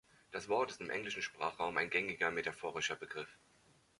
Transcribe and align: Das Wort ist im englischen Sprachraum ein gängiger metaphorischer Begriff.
Das 0.31 0.49
Wort 0.49 0.71
ist 0.71 0.81
im 0.81 0.89
englischen 0.89 1.21
Sprachraum 1.21 1.77
ein 1.77 1.91
gängiger 1.91 2.31
metaphorischer 2.31 2.95
Begriff. 2.95 3.29